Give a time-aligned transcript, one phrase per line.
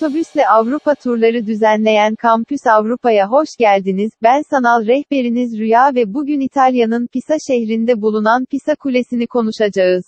[0.00, 4.10] Otobüsle Avrupa turları düzenleyen Kampüs Avrupa'ya hoş geldiniz.
[4.22, 10.04] Ben sanal rehberiniz Rüya ve bugün İtalya'nın Pisa şehrinde bulunan Pisa Kulesi'ni konuşacağız.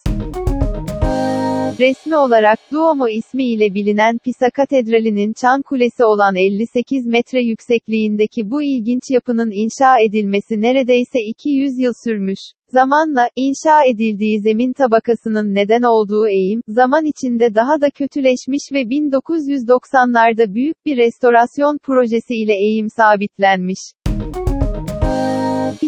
[1.82, 8.62] Resmi olarak Duomo ismi ile bilinen Pisa Katedrali'nin çan kulesi olan 58 metre yüksekliğindeki bu
[8.62, 12.38] ilginç yapının inşa edilmesi neredeyse 200 yıl sürmüş.
[12.68, 20.54] Zamanla, inşa edildiği zemin tabakasının neden olduğu eğim, zaman içinde daha da kötüleşmiş ve 1990'larda
[20.54, 23.80] büyük bir restorasyon projesi ile eğim sabitlenmiş.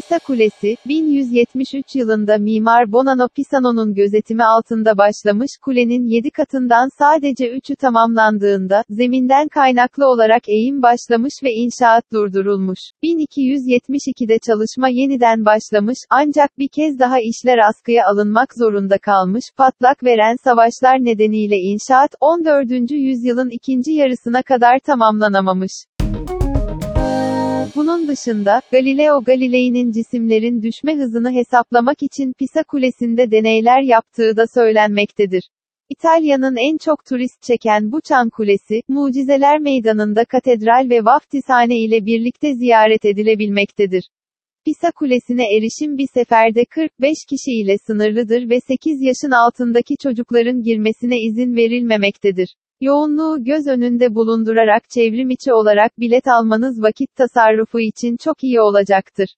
[0.08, 7.76] Pisa Kulesi, 1173 yılında mimar Bonanno Pisano'nun gözetimi altında başlamış kulenin 7 katından sadece 3'ü
[7.76, 12.78] tamamlandığında, zeminden kaynaklı olarak eğim başlamış ve inşaat durdurulmuş.
[13.04, 20.36] 1272'de çalışma yeniden başlamış, ancak bir kez daha işler askıya alınmak zorunda kalmış, patlak veren
[20.44, 22.90] savaşlar nedeniyle inşaat, 14.
[22.90, 25.72] yüzyılın ikinci yarısına kadar tamamlanamamış.
[27.84, 35.48] Bunun dışında, Galileo Galilei'nin cisimlerin düşme hızını hesaplamak için Pisa Kulesi'nde deneyler yaptığı da söylenmektedir.
[35.88, 42.54] İtalya'nın en çok turist çeken bu çan kulesi, Mucizeler Meydanı'nda katedral ve vaftizhane ile birlikte
[42.54, 44.08] ziyaret edilebilmektedir.
[44.64, 51.16] Pisa Kulesi'ne erişim bir seferde 45 kişi ile sınırlıdır ve 8 yaşın altındaki çocukların girmesine
[51.20, 52.56] izin verilmemektedir.
[52.80, 59.28] Yoğunluğu göz önünde bulundurarak çevrim içi olarak bilet almanız vakit tasarrufu için çok iyi olacaktır.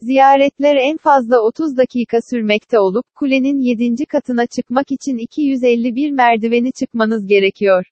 [0.00, 4.06] Ziyaretler en fazla 30 dakika sürmekte olup, kulenin 7.
[4.06, 7.84] katına çıkmak için 251 merdiveni çıkmanız gerekiyor.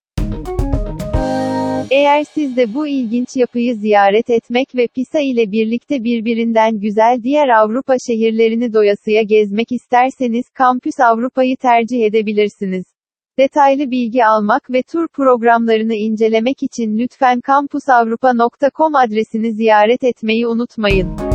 [1.91, 7.49] Eğer siz de bu ilginç yapıyı ziyaret etmek ve Pisa ile birlikte birbirinden güzel diğer
[7.49, 12.92] Avrupa şehirlerini doyasıya gezmek isterseniz Kampüs Avrupa'yı tercih edebilirsiniz.
[13.39, 21.32] Detaylı bilgi almak ve tur programlarını incelemek için lütfen kampusavrupa.com adresini ziyaret etmeyi unutmayın.